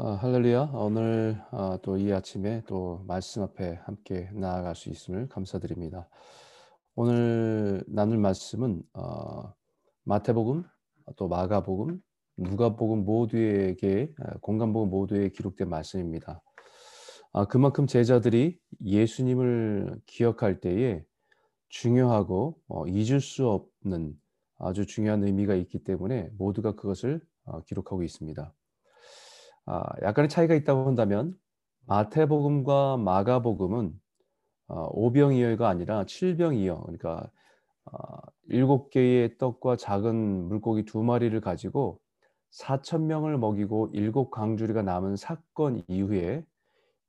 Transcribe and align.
아, 0.00 0.12
할렐루야. 0.12 0.70
오늘 0.74 1.42
아, 1.50 1.76
또이 1.82 2.12
아침에 2.12 2.62
또 2.68 3.02
말씀 3.08 3.42
앞에 3.42 3.80
함께 3.82 4.30
나아갈 4.32 4.76
수 4.76 4.90
있음을 4.90 5.28
감사드립니다. 5.28 6.08
오늘 6.94 7.82
나눌 7.88 8.16
말씀은 8.18 8.80
어, 8.92 9.52
마태복음, 10.04 10.62
또 11.16 11.26
마가복음, 11.26 12.00
누가복음 12.36 13.04
모두에게 13.04 14.12
아, 14.20 14.38
공간복음 14.40 14.88
모두에 14.88 15.30
기록된 15.30 15.68
말씀입니다. 15.68 16.42
아, 17.32 17.46
그만큼 17.46 17.88
제자들이 17.88 18.56
예수님을 18.80 20.00
기억할 20.06 20.60
때에 20.60 21.02
중요하고 21.70 22.56
어, 22.68 22.86
잊을 22.86 23.20
수 23.20 23.48
없는 23.48 24.14
아주 24.58 24.86
중요한 24.86 25.24
의미가 25.24 25.56
있기 25.56 25.82
때문에 25.82 26.30
모두가 26.38 26.76
그것을 26.76 27.20
어, 27.46 27.62
기록하고 27.62 28.04
있습니다. 28.04 28.54
아, 29.70 29.84
약간의 30.00 30.30
차이가 30.30 30.54
있다고 30.54 30.86
한다면 30.86 31.38
마태복음과 31.86 32.96
마가복음은 32.96 33.92
어, 34.68 34.88
오병이어가 34.92 35.68
아니라 35.68 36.06
칠병이어 36.06 36.80
그러니까 36.84 37.30
어, 37.84 38.18
일곱 38.48 38.88
개의 38.88 39.36
떡과 39.36 39.76
작은 39.76 40.48
물고기 40.48 40.86
두 40.86 41.02
마리를 41.02 41.38
가지고 41.42 42.00
사천 42.48 43.06
명을 43.06 43.36
먹이고 43.36 43.90
일곱 43.92 44.30
강주리가 44.30 44.80
남은 44.80 45.16
사건 45.16 45.82
이후에 45.86 46.46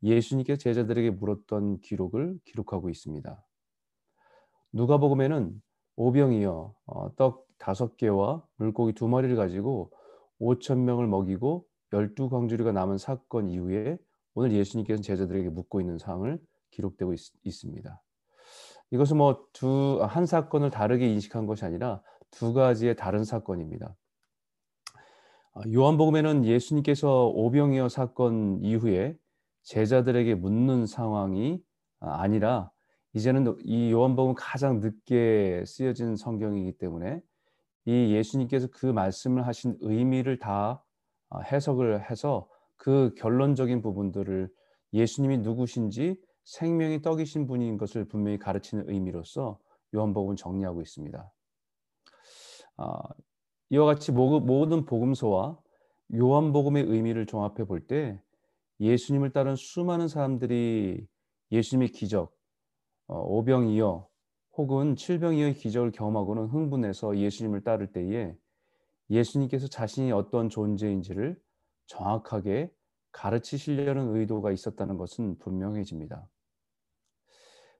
예수님께 0.03 0.57
제자들에게 0.57 1.11
물었던 1.11 1.79
기록을 1.79 2.39
기록하고 2.43 2.89
있습니다. 2.89 3.41
누가복음에는 4.73 5.61
오병이어 5.95 6.73
어, 6.87 7.15
떡 7.15 7.47
다섯 7.57 7.95
개와 7.95 8.45
물고기 8.57 8.91
두 8.91 9.07
마리를 9.07 9.33
가지고 9.37 9.91
오천 10.39 10.83
명을 10.83 11.07
먹이고 11.07 11.68
열두 11.93 12.29
광주리가 12.29 12.71
남은 12.71 12.97
사건 12.97 13.49
이후에 13.49 13.97
오늘 14.35 14.53
예수님께서 14.53 15.01
제자들에게 15.01 15.49
묻고 15.49 15.81
있는 15.81 15.97
사항을 15.97 16.39
기록되고 16.71 17.13
있, 17.13 17.51
습니다 17.51 18.01
이것은 18.91 19.17
뭐 19.17 19.49
두 19.53 20.01
한 20.05 20.25
사건을 20.25 20.69
다르게 20.71 21.07
인식한 21.11 21.45
것이 21.45 21.65
아니라 21.65 22.01
두 22.31 22.53
가지의 22.53 22.95
다른 22.95 23.23
사건입니다. 23.23 23.95
아, 25.53 25.61
요한복음에는 25.73 26.45
예수님께서 26.45 27.27
오병이어 27.27 27.89
사건 27.89 28.59
이후에 28.63 29.17
제자들에게 29.63 30.35
묻는 30.35 30.85
상황이 30.85 31.61
아, 31.99 32.21
아니라 32.21 32.71
이제는 33.13 33.57
이 33.63 33.91
요한복음 33.91 34.35
가장 34.37 34.79
늦게 34.79 35.63
쓰여진 35.65 36.15
성경이기 36.15 36.77
때문에 36.77 37.21
이 37.85 38.13
예수님께서 38.13 38.67
그 38.71 38.85
말씀을 38.85 39.47
하신 39.47 39.77
의미를 39.81 40.37
다 40.37 40.83
어, 40.83 40.88
해석을 41.51 42.09
해서 42.09 42.47
그 42.77 43.13
결론적인 43.17 43.81
부분들을 43.81 44.49
예수님이 44.93 45.39
누구신지 45.39 46.19
생명이 46.45 47.01
떡이신 47.01 47.45
분인 47.47 47.77
것을 47.77 48.05
분명히 48.05 48.39
가르치는 48.39 48.89
의미로서 48.89 49.59
요한복음은 49.93 50.35
정리하고 50.35 50.81
있습니다. 50.81 51.31
아, 52.77 53.01
이와 53.69 53.85
같이 53.85 54.11
모든 54.11 54.85
복음서와 54.85 55.59
요한복음의 56.15 56.85
의미를 56.85 57.25
종합해 57.25 57.65
볼 57.65 57.85
때 57.85 58.19
예수님을 58.79 59.31
따른 59.31 59.55
수많은 59.55 60.07
사람들이 60.07 61.05
예수님의 61.51 61.89
기적, 61.89 62.33
어, 63.07 63.19
오병이어 63.19 64.07
혹은 64.57 64.95
칠병이어의 64.95 65.55
기적을 65.55 65.91
경험하고는 65.91 66.47
흥분해서 66.47 67.17
예수님을 67.17 67.61
따를 67.63 67.91
때에 67.91 68.35
예수님께서 69.09 69.67
자신이 69.67 70.11
어떤 70.11 70.49
존재인지를 70.49 71.39
정확하게 71.87 72.71
가르치시려는 73.11 74.15
의도가 74.15 74.51
있었다는 74.51 74.97
것은 74.97 75.39
분명해집니다. 75.39 76.27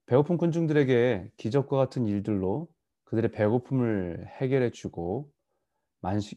배고픈 0.07 0.38
군중들에게 0.38 1.31
기적과 1.38 1.78
같은 1.78 2.07
일들로 2.07 2.68
그들의 3.03 3.31
배고픔을 3.31 4.25
해결해 4.41 4.72
주고 4.72 5.31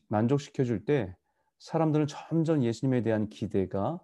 만족시켜 0.09 0.65
줄 0.65 0.85
때 0.85 1.17
사람들은 1.59 2.09
점점 2.09 2.65
예수님에 2.65 3.03
대한 3.03 3.29
기대가 3.29 4.01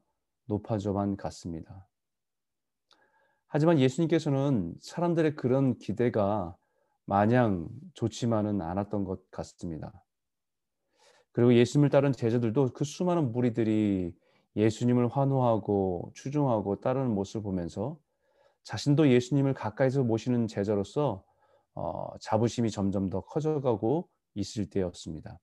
높아져만 0.47 1.17
갔습니다. 1.17 1.89
하지만 3.49 3.81
예수님께서는 3.81 4.75
사람들의 4.81 5.35
그런 5.35 5.77
기대가 5.79 6.57
마냥 7.05 7.69
좋지만은 7.95 8.61
않았던 8.61 9.05
것 9.05 9.29
같습니다. 9.31 9.93
그리고 11.39 11.55
예수님을 11.55 11.89
따른 11.89 12.11
제자들도 12.11 12.73
그 12.73 12.83
수많은 12.83 13.31
무리들이 13.31 14.13
예수님을 14.57 15.07
환호하고 15.07 16.11
추종하고 16.13 16.81
따르는 16.81 17.15
모습을 17.15 17.45
보면서 17.45 17.97
자신도 18.65 19.09
예수님을 19.09 19.55
가까이서 19.55 20.03
모시는 20.03 20.49
제자로서 20.49 21.23
어, 21.77 22.11
자부심이 22.19 22.73
점점 22.73 23.09
더 23.09 23.21
커져가고 23.21 24.09
있을 24.35 24.69
때였습니다. 24.69 25.39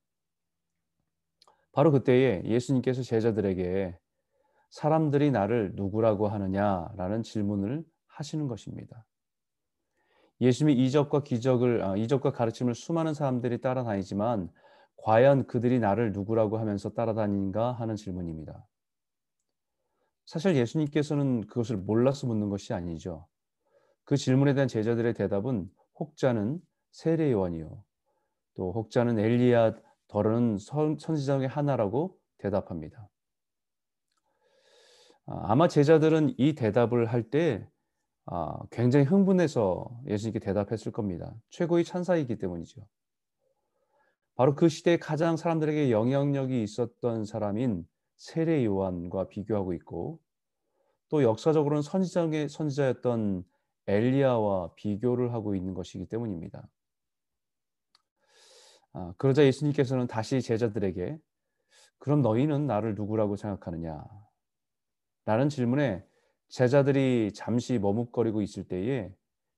바로 1.72 1.94
그때에 1.94 2.44
예수님께서 2.44 3.02
제자들에게 3.02 3.98
사람들이 4.72 5.32
나를 5.32 5.76
누구라고 5.76 6.28
하느냐라는 6.28 7.24
질문을 7.24 7.86
하시는 8.08 8.50
것입니다. 8.50 9.06
예수님의 10.42 10.78
이적과 10.88 11.24
기적을 11.24 11.84
아, 11.84 11.96
이적과 11.96 12.34
가르침을 12.34 12.76
수많은 12.76 13.14
사람들이 13.14 13.62
따라다니지만 13.62 14.52
과연 14.98 15.48
그들이 15.48 15.80
나를 15.80 16.12
누구라고 16.12 16.58
하면서 16.58 16.90
따라다니는가 16.94 17.74
하는 17.74 17.96
질문입니다. 17.96 18.66
사실 20.26 20.56
예수님께서는 20.56 21.42
그것을 21.48 21.78
몰라서 21.78 22.28
묻는 22.28 22.50
것이 22.50 22.74
아니죠. 22.74 23.28
그 24.04 24.18
질문에 24.18 24.54
대한 24.54 24.68
제자들의 24.68 25.14
대답은 25.14 25.70
혹자는 26.00 26.60
세례 26.92 27.32
요한이요. 27.32 27.84
또 28.56 28.72
혹자는 28.72 29.20
엘리야 29.20 29.76
더러는 30.08 30.58
선지자 30.58 31.36
의 31.42 31.48
하나라고 31.48 32.18
대답합니다. 32.38 33.10
아, 35.28 35.52
아마 35.52 35.68
제자들은 35.68 36.36
이 36.38 36.56
대답을 36.56 37.08
할때 37.08 37.68
아, 38.28 38.58
굉장히 38.72 39.06
흥분해서 39.06 40.02
예수님께 40.08 40.40
대답했을 40.40 40.92
겁니다. 40.92 41.34
최고의 41.50 41.84
찬사이기 41.84 42.38
때문이죠. 42.38 42.82
바로 44.36 44.54
그 44.54 44.68
시대에 44.68 44.98
가장 44.98 45.38
사람들에게 45.38 45.92
영향력이 45.92 46.62
있었던 46.62 47.26
사람인 47.26 47.88
세례 48.18 48.66
요한과 48.66 49.30
비교하고 49.30 49.74
있고 49.74 50.20
또 51.10 51.24
역사적으로는 51.24 51.82
선지자의 51.82 52.50
선지자였던 52.50 53.46
엘리야와 53.88 54.74
비교를 54.76 55.34
하고 55.34 55.56
있는 55.56 55.74
것이기 55.74 56.08
때문입니다. 56.08 56.68
아, 58.94 59.14
그러자 59.18 59.46
예수님께서는 59.46 60.08
다시 60.08 60.42
제자들에게 60.42 61.18
그럼 61.98 62.22
너희는 62.22 62.66
나를 62.66 62.96
누구라고 62.96 63.36
생각하느냐? 63.36 64.04
라는 65.26 65.50
질문에 65.50 66.06
제자들이 66.50 67.32
잠시 67.34 67.80
머뭇거리고 67.80 68.42
있을 68.42 68.68
때에 68.68 69.14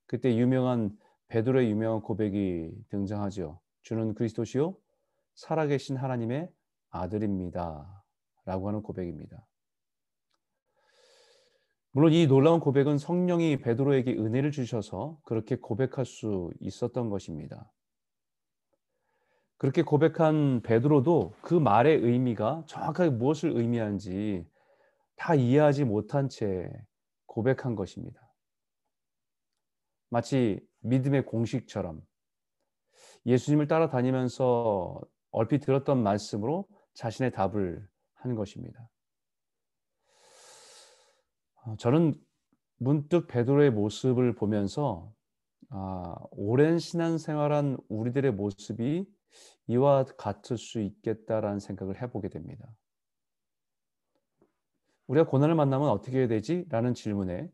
그때 0.06 0.36
유명한 0.36 0.98
베드로의 1.28 1.70
유명한 1.70 2.02
고백이 2.02 2.72
등장하죠. 2.90 3.60
주는 3.88 4.14
그리스도시요 4.16 4.76
살아계신 5.36 5.96
하나님의 5.96 6.52
아들입니다. 6.90 8.04
라고 8.44 8.68
하는 8.68 8.82
고백입니다. 8.82 9.48
물론 11.92 12.12
이 12.12 12.28
놀라운 12.28 12.60
고백은 12.60 12.98
성령이 12.98 13.62
베드로에게 13.62 14.12
은혜를 14.12 14.52
주셔서 14.52 15.18
그렇게 15.24 15.56
고백할 15.56 16.06
수 16.06 16.52
있었던 16.60 17.10
것입니다. 17.10 17.72
그렇게 19.56 19.84
고백한 19.84 20.64
베드로도 20.64 21.36
그 21.42 21.54
말의 21.54 22.00
의미가 22.00 22.66
정확하게 22.68 23.12
무엇을 23.12 23.56
의미하는지 23.56 24.46
다 25.16 25.34
이해하지 25.34 25.86
못한 25.86 26.28
채 26.28 26.70
고백한 27.26 27.76
것입니다. 27.76 28.20
마치 30.10 30.60
믿음의 30.82 31.26
공식처럼 31.26 32.02
예수님을 33.28 33.68
따라다니면서 33.68 35.02
얼핏 35.32 35.60
들었던 35.60 36.02
말씀으로 36.02 36.66
자신의 36.94 37.32
답을 37.32 37.88
한 38.16 38.36
것입니다. 38.36 38.90
어, 41.66 41.76
저는 41.78 42.16
문득 42.78 43.28
베드로의 43.28 43.72
모습을 43.72 44.34
보면서 44.34 45.12
아, 45.70 46.16
오랜 46.32 46.80
신앙생활한 46.80 47.78
우리들의 47.90 48.32
모습이 48.32 49.06
이와 49.68 50.06
같을 50.18 50.58
수 50.58 50.80
있겠다라는 50.80 51.60
생각을 51.60 52.02
해보게 52.02 52.30
됩니다. 52.30 52.66
우리가 55.08 55.28
고난을 55.28 55.56
만나면 55.56 55.90
어떻게 55.90 56.20
해야 56.20 56.28
되지? 56.28 56.66
라는 56.70 56.94
질문에 56.94 57.50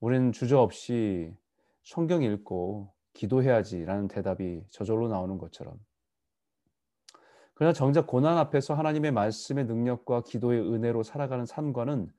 우리는 0.00 0.32
주저없이 0.32 1.32
성경 1.84 2.22
읽고 2.22 2.91
기도해야지라는 3.14 4.08
대답이 4.08 4.64
저절로 4.70 5.08
나오는 5.08 5.38
것처럼 5.38 5.78
그러나 7.54 7.72
정작 7.72 8.06
고난 8.06 8.38
앞에서 8.38 8.74
하나님의 8.74 9.12
말씀의 9.12 9.66
능력과 9.66 10.22
기도의 10.22 10.60
은혜로 10.60 11.02
살아가는 11.02 11.46
삶과는 11.46 12.10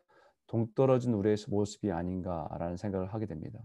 동떨어진 0.48 1.14
우리의 1.14 1.38
모습이 1.48 1.92
아닌가라는 1.92 2.78
생각을 2.78 3.14
하게 3.14 3.26
됩니다. 3.26 3.60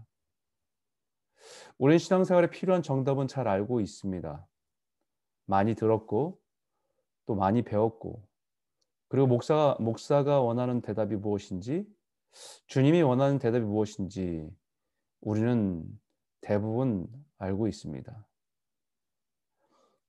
우리는 1.77 1.97
신앙생활에 1.99 2.49
필요한 2.49 2.81
정답은 2.81 3.27
잘 3.27 3.47
알고 3.47 3.79
있습니다. 3.81 4.45
많이 5.45 5.75
들었고 5.75 6.39
또 7.25 7.35
많이 7.35 7.61
배웠고 7.61 8.23
그리고 9.07 9.27
목사가 9.27 9.77
목사가 9.79 10.41
원하는 10.41 10.81
대답이 10.81 11.15
무엇인지 11.15 11.85
주님이 12.67 13.01
원하는 13.01 13.39
대답이 13.39 13.65
무엇인지 13.65 14.49
우리는 15.21 15.85
대부분 16.41 17.07
알고 17.37 17.67
있습니다. 17.67 18.27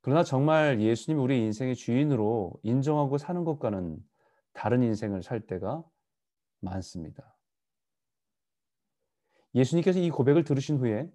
그러나 0.02 0.24
정말 0.24 0.80
예수님이 0.80 1.22
우리 1.22 1.38
인생의 1.44 1.76
주인으로 1.76 2.58
인정하고 2.62 3.18
사는 3.18 3.44
것과는 3.44 3.98
다른 4.52 4.82
인생을 4.82 5.22
살 5.22 5.40
때가 5.40 5.84
많습니다. 6.60 7.36
예수님께서 9.54 9.98
이 9.98 10.10
고백을 10.10 10.44
들으신 10.44 10.78
후에 10.78 11.10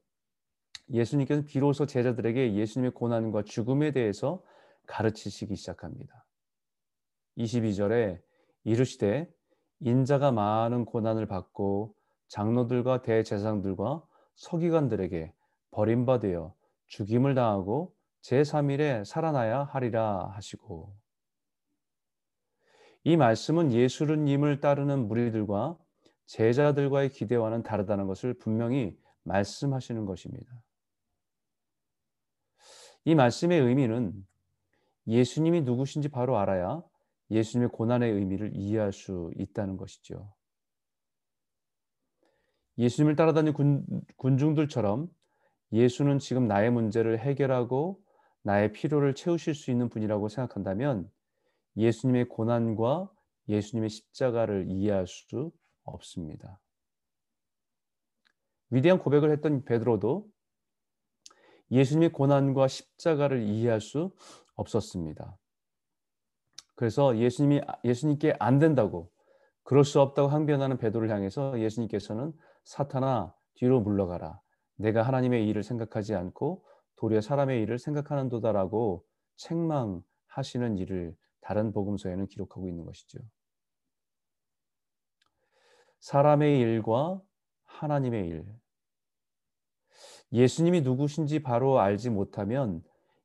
예수님께서 0.89 1.43
비로소 1.45 1.85
제자들에게 1.85 2.53
예수님의 2.55 2.91
고난과 2.91 3.43
죽음에 3.43 3.91
대해서 3.91 4.43
가르치시기 4.85 5.55
시작합니다. 5.55 6.25
22절에 7.37 8.21
이르시되 8.63 9.31
인자가 9.79 10.31
많은 10.31 10.85
고난을 10.85 11.27
받고 11.27 11.95
장로들과 12.27 13.01
대제사장들과 13.01 14.03
서기관들에게 14.35 15.33
버림받으여 15.71 16.53
죽임을 16.87 17.35
당하고 17.35 17.95
제3일에 18.21 19.05
살아나야 19.05 19.63
하리라 19.63 20.31
하시고 20.33 20.95
이 23.03 23.17
말씀은 23.17 23.71
예수님을 23.71 24.61
따르는 24.61 25.07
무리들과 25.07 25.77
제자들과의 26.25 27.09
기대와는 27.09 27.61
다르다는 27.61 28.07
것을 28.07 28.33
분명히 28.33 28.97
말씀하시는 29.23 30.05
것입니다. 30.05 30.63
이 33.03 33.13
말씀의 33.13 33.61
의미는 33.61 34.25
예수님이 35.07 35.61
누구신지 35.61 36.09
바로 36.09 36.39
알아야 36.39 36.83
예수님의 37.29 37.69
고난의 37.69 38.11
의미를 38.11 38.51
이해할 38.55 38.91
수 38.91 39.31
있다는 39.35 39.77
것이죠. 39.77 40.33
예수님을 42.77 43.15
따라다니는 43.15 43.53
군, 43.53 43.85
군중들처럼 44.17 45.07
예수는 45.71 46.19
지금 46.19 46.47
나의 46.47 46.71
문제를 46.71 47.19
해결하고 47.19 47.99
나의 48.43 48.71
필요를 48.73 49.15
채우실 49.15 49.55
수 49.55 49.71
있는 49.71 49.89
분이라고 49.89 50.29
생각한다면 50.29 51.09
예수님의 51.77 52.29
고난과 52.29 53.09
예수님의 53.49 53.89
십자가를 53.89 54.65
이해할 54.69 55.07
수 55.07 55.51
없습니다. 55.83 56.59
위대한 58.69 58.99
고백을 58.99 59.31
했던 59.31 59.63
베드로도 59.65 60.27
예수님의 61.71 62.11
고난과 62.11 62.67
십자가를 62.67 63.43
이해할 63.43 63.81
수 63.81 64.11
없었습니다. 64.55 65.37
그래서 66.75 67.17
예수님이 67.17 67.61
예수님께 67.83 68.35
안 68.39 68.59
된다고 68.59 69.11
그럴 69.63 69.83
수 69.83 69.99
없다고 70.01 70.27
항변하는 70.27 70.77
베드로를 70.77 71.09
향해서 71.09 71.59
예수님께서는 71.59 72.33
사탄아 72.65 73.33
뒤로 73.55 73.81
물러가라. 73.81 74.39
내가 74.75 75.03
하나님의 75.03 75.47
일을 75.47 75.63
생각하지 75.63 76.15
않고 76.15 76.65
도리어 76.97 77.21
사람의 77.21 77.61
일을 77.63 77.79
생각하는도다라고 77.79 79.05
책망하시는 79.37 80.77
일을 80.77 81.15
다른 81.41 81.71
복음서에는 81.71 82.27
기록하고 82.27 82.67
있는 82.67 82.85
것이죠. 82.85 83.19
사람의 85.99 86.59
일과 86.59 87.21
하나님의 87.63 88.27
일. 88.27 88.45
예수님이 90.31 90.81
누구신지 90.81 91.41
바로 91.41 91.79
알지 91.79 92.09
못하면 92.09 92.83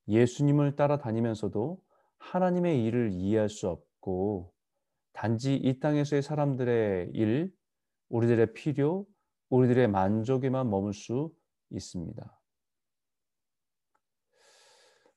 예수님을 0.08 0.76
따라다니면서도 0.76 1.80
하나님의 2.18 2.84
일을 2.84 3.12
이해할 3.12 3.48
수 3.48 3.68
없고 3.68 4.52
단지 5.12 5.56
이 5.56 5.80
땅에서의 5.80 6.22
사람들의 6.22 7.10
일, 7.14 7.52
우리들의 8.08 8.52
필요, 8.52 9.06
우리들의 9.50 9.88
만족에만 9.88 10.70
머물 10.70 10.94
수 10.94 11.34
있습니다. 11.70 12.40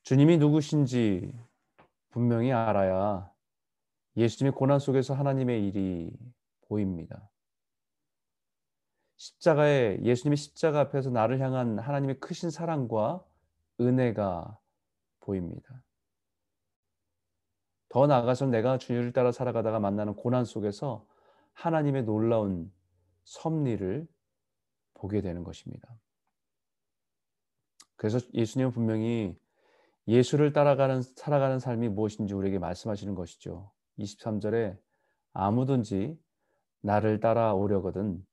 주님이 0.03 0.37
누구신지 0.37 1.33
분명히 2.09 2.51
알아야 2.51 3.31
예수님의 4.17 4.53
고난 4.53 4.79
속에서 4.79 5.13
하나님의 5.13 5.67
일이 5.67 6.11
보입니다. 6.67 7.29
십자가에 9.15 9.99
예수님의 10.03 10.37
십자가 10.37 10.81
앞에서 10.81 11.09
나를 11.09 11.39
향한 11.39 11.79
하나님의 11.79 12.19
크신 12.19 12.49
사랑과 12.49 13.23
은혜가 13.79 14.59
보입니다. 15.21 15.83
더 17.89 18.07
나아가서 18.07 18.47
내가 18.47 18.77
주님을 18.77 19.13
따라 19.13 19.31
살아가다가 19.31 19.79
만나는 19.79 20.15
고난 20.15 20.45
속에서 20.45 21.07
하나님의 21.53 22.03
놀라운 22.03 22.71
섭리를 23.23 24.07
보게 25.03 25.19
되는 25.19 25.43
것입니다. 25.43 25.93
그래서 27.97 28.19
예수님은 28.33 28.71
분명히 28.71 29.37
예수를 30.07 30.53
따라가는 30.53 31.01
살아가는 31.01 31.59
삶이 31.59 31.89
무엇인지 31.89 32.33
우리에게 32.33 32.57
말씀하시는 32.57 33.13
것이죠. 33.13 33.69
23절에 33.99 34.79
아무든지 35.33 36.17
나를 36.79 37.19
따라오려거든 37.19 38.25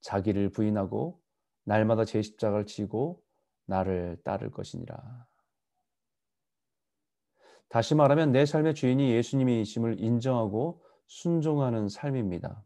자기를 0.00 0.50
부인하고 0.50 1.20
날마다 1.64 2.04
제 2.04 2.22
십자가를 2.22 2.66
지고 2.66 3.24
나를 3.66 4.16
따를 4.22 4.52
것이니라. 4.52 5.26
다시 7.68 7.96
말하면 7.96 8.30
내 8.30 8.46
삶의 8.46 8.76
주인이 8.76 9.10
예수님이심을 9.10 9.98
인정하고 9.98 10.84
순종하는 11.06 11.88
삶입니다. 11.88 12.64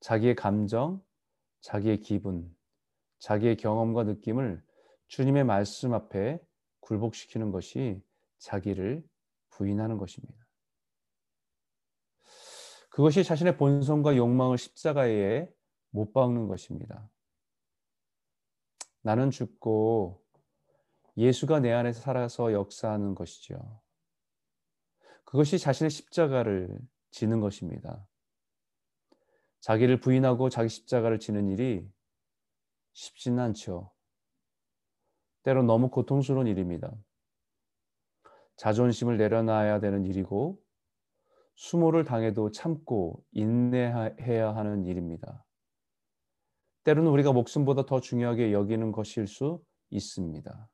자기의 0.00 0.34
감정, 0.34 1.02
자기의 1.64 2.00
기분, 2.00 2.54
자기의 3.20 3.56
경험과 3.56 4.04
느낌을 4.04 4.62
주님의 5.08 5.44
말씀 5.44 5.94
앞에 5.94 6.38
굴복시키는 6.80 7.52
것이 7.52 8.02
자기를 8.36 9.02
부인하는 9.48 9.96
것입니다. 9.96 10.34
그것이 12.90 13.24
자신의 13.24 13.56
본성과 13.56 14.16
욕망을 14.16 14.58
십자가에 14.58 15.48
못 15.88 16.12
박는 16.12 16.48
것입니다. 16.48 17.10
나는 19.00 19.30
죽고 19.30 20.22
예수가 21.16 21.60
내 21.60 21.72
안에서 21.72 21.98
살아서 22.02 22.52
역사하는 22.52 23.14
것이죠. 23.14 23.80
그것이 25.24 25.58
자신의 25.58 25.88
십자가를 25.88 26.78
지는 27.10 27.40
것입니다. 27.40 28.06
자기를 29.64 29.98
부인하고 29.98 30.50
자기 30.50 30.68
십자가를 30.68 31.18
지는 31.18 31.48
일이 31.48 31.88
쉽지는 32.92 33.38
않죠. 33.38 33.90
때로 35.42 35.62
너무 35.62 35.88
고통스러운 35.88 36.46
일입니다. 36.46 36.92
자존심을 38.56 39.16
내려놔야 39.16 39.80
되는 39.80 40.04
일이고 40.04 40.60
수모를 41.54 42.04
당해도 42.04 42.50
참고 42.50 43.24
인내해야 43.32 44.54
하는 44.54 44.84
일입니다. 44.84 45.46
때로는 46.82 47.10
우리가 47.10 47.32
목숨보다 47.32 47.86
더 47.86 48.02
중요하게 48.02 48.52
여기는 48.52 48.92
것일 48.92 49.26
수 49.26 49.64
있습니다. 49.88 50.68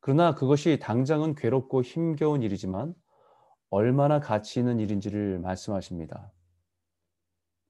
그러나 0.00 0.34
그것이 0.34 0.80
당장은 0.80 1.36
괴롭고 1.36 1.82
힘겨운 1.82 2.42
일이지만 2.42 2.92
얼마나 3.70 4.18
가치 4.18 4.58
있는 4.58 4.80
일인지를 4.80 5.38
말씀하십니다. 5.38 6.32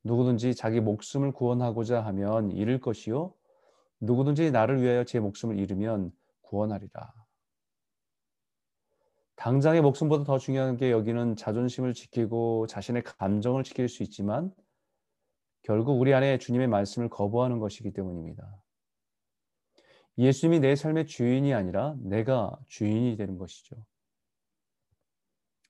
누구든지 0.04 0.54
자기 0.54 0.80
목숨을 0.80 1.32
구원하고자 1.32 2.04
하면 2.06 2.50
잃을 2.50 2.80
것이요. 2.80 3.34
누구든지 4.00 4.50
나를 4.50 4.82
위하여 4.82 5.04
제 5.04 5.20
목숨을 5.20 5.58
잃으면 5.58 6.12
구원하리라. 6.42 7.12
당장의 9.36 9.80
목숨보다 9.82 10.24
더 10.24 10.38
중요한 10.38 10.76
게 10.76 10.90
여기는 10.90 11.36
자존심을 11.36 11.94
지키고 11.94 12.66
자신의 12.66 13.02
감정을 13.02 13.64
지킬 13.64 13.88
수 13.88 14.02
있지만 14.02 14.52
결국 15.62 16.00
우리 16.00 16.12
안에 16.12 16.38
주님의 16.38 16.68
말씀을 16.68 17.08
거부하는 17.08 17.58
것이기 17.58 17.92
때문입니다. 17.92 18.62
예수님이 20.18 20.60
내 20.60 20.76
삶의 20.76 21.06
주인이 21.06 21.54
아니라 21.54 21.96
내가 22.00 22.58
주인이 22.66 23.16
되는 23.16 23.38
것이죠. 23.38 23.76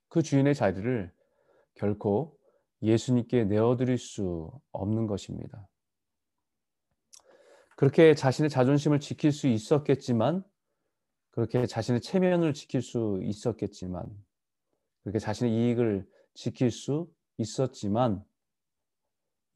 그 0.09 0.23
주인의 0.23 0.55
자리를 0.55 1.13
결코 1.75 2.37
예수님께 2.83 3.45
내어드릴 3.45 3.99
수 3.99 4.51
없는 4.73 5.07
것입니다. 5.07 5.69
그렇게 7.77 8.15
자신의 8.15 8.51
자존심을 8.51 9.01
지킬 9.01 9.33
수 9.33 9.47
있었겠지만 9.47 10.45
그렇게 11.31 11.67
자신의 11.67 12.01
체면을 12.01 12.53
지킬 12.55 12.83
수 12.83 13.19
있었겠지만 13.23 14.05
그렇게 15.03 15.19
자신의 15.19 15.53
이익을 15.53 16.07
지킬 16.35 16.71
수 16.71 17.11
있었지만 17.39 18.25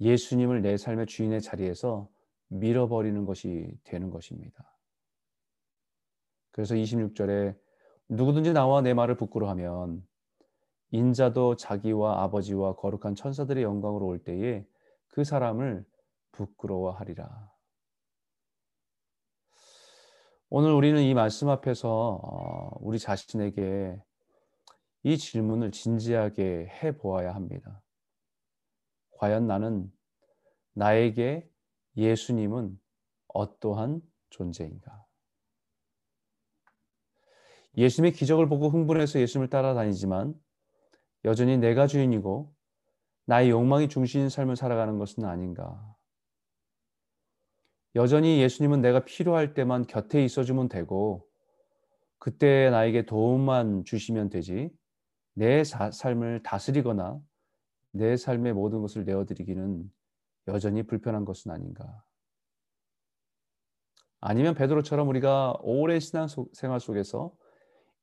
예수님을 0.00 0.62
내 0.62 0.76
삶의 0.76 1.06
주인의 1.06 1.40
자리에서 1.40 2.08
밀어버리는 2.48 3.24
것이 3.24 3.70
되는 3.84 4.10
것입니다. 4.10 4.76
그래서 6.50 6.74
26절에 6.74 7.56
누구든지 8.08 8.52
나와 8.52 8.80
내 8.80 8.94
말을 8.94 9.16
부끄러하면 9.16 10.06
인자도 10.96 11.56
자기와 11.56 12.22
아버지와 12.24 12.76
거룩한 12.76 13.14
천사들의 13.14 13.62
영광으로 13.62 14.06
올 14.06 14.18
때에 14.18 14.66
그 15.08 15.24
사람을 15.24 15.84
부끄러워하리라. 16.32 17.52
오늘 20.48 20.72
우리는 20.72 21.02
이 21.02 21.12
말씀 21.12 21.48
앞에서 21.48 22.20
어, 22.22 22.78
우리 22.80 22.98
자신에게 22.98 24.00
이 25.02 25.18
질문을 25.18 25.72
진지하게 25.72 26.68
해 26.68 26.96
보아야 26.96 27.34
합니다. 27.34 27.82
과연 29.18 29.46
나는 29.46 29.92
나에게 30.74 31.48
예수님은 31.96 32.78
어떠한 33.28 34.00
존재인가? 34.30 35.04
예수님의 37.76 38.12
기적을 38.12 38.48
보고 38.48 38.68
흥분해서 38.68 39.20
예수님을 39.20 39.50
따라다니지만 39.50 40.34
여전히 41.26 41.58
내가 41.58 41.86
주인이고 41.88 42.54
나의 43.26 43.50
욕망이 43.50 43.88
중심인 43.88 44.28
삶을 44.28 44.54
살아가는 44.54 44.96
것은 44.96 45.24
아닌가? 45.24 45.94
여전히 47.96 48.40
예수님은 48.40 48.80
내가 48.80 49.04
필요할 49.04 49.52
때만 49.52 49.86
곁에 49.86 50.24
있어주면 50.24 50.68
되고 50.68 51.26
그때 52.18 52.70
나에게 52.70 53.06
도움만 53.06 53.84
주시면 53.84 54.30
되지 54.30 54.70
내 55.34 55.64
사, 55.64 55.90
삶을 55.90 56.42
다스리거나 56.44 57.20
내 57.90 58.16
삶의 58.16 58.52
모든 58.52 58.80
것을 58.80 59.04
내어드리기는 59.04 59.90
여전히 60.48 60.84
불편한 60.84 61.24
것은 61.24 61.50
아닌가? 61.50 62.04
아니면 64.20 64.54
베드로처럼 64.54 65.08
우리가 65.08 65.56
오랜 65.60 65.98
신앙 65.98 66.28
생활 66.52 66.78
속에서 66.78 67.32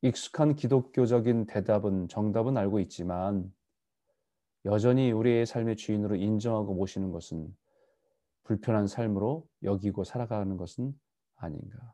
익숙한 0.03 0.55
기독교적인 0.55 1.45
대답은 1.45 2.09
정답은 2.09 2.57
알고 2.57 2.81
있지만 2.81 3.53
여전히 4.65 5.13
우리의 5.13 5.45
삶의 5.45 5.77
주인으로 5.77 6.17
인정하고 6.17 6.73
모시는 6.73 7.11
것은 7.11 7.55
불편한 8.43 8.85
삶으로 8.85 9.47
여기고 9.63 10.03
살아가는 10.03 10.57
것은 10.57 10.93
아닌가. 11.35 11.93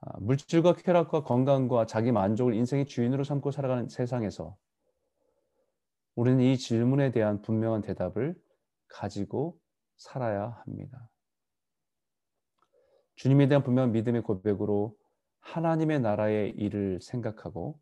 아, 0.00 0.18
물질과 0.18 0.74
쾌락과 0.74 1.22
건강과 1.22 1.86
자기 1.86 2.10
만족을 2.10 2.54
인생의 2.54 2.86
주인으로 2.86 3.22
삼고 3.22 3.52
살아가는 3.52 3.88
세상에서 3.88 4.56
우리는 6.16 6.40
이 6.40 6.58
질문에 6.58 7.12
대한 7.12 7.40
분명한 7.40 7.82
대답을 7.82 8.34
가지고 8.88 9.60
살아야 9.96 10.60
합니다. 10.64 11.08
주님에 13.14 13.46
대한 13.46 13.62
분명한 13.62 13.92
믿음의 13.92 14.22
고백으로 14.22 14.96
하나님의 15.42 16.00
나라의 16.00 16.50
일을 16.52 17.00
생각하고 17.00 17.78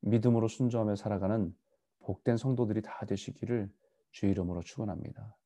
믿음으로 0.00 0.48
순종하며 0.48 0.96
살아가는 0.96 1.54
복된 2.00 2.36
성도들이 2.36 2.82
다 2.82 3.06
되시기를 3.06 3.70
주 4.12 4.26
이름으로 4.26 4.62
축원합니다. 4.62 5.36